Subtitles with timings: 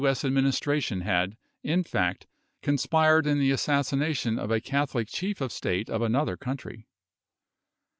[0.03, 0.23] S.
[0.23, 2.25] admin istration had, in fact,
[2.63, 6.87] conspired in the assassination of a Catholic chief of state of another country.